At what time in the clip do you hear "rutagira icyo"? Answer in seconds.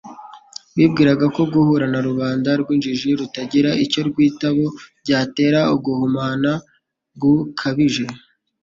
3.19-3.99